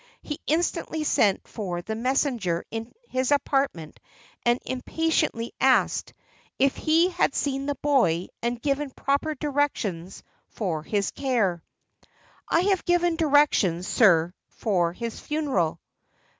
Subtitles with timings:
[0.23, 3.99] He instantly sent for the messenger into his apartment,
[4.43, 6.15] and impatiently asked,
[6.57, 11.63] "If he had seen the boy, and given proper directions for his care."
[12.49, 15.79] "I have given directions, sir, for his funeral."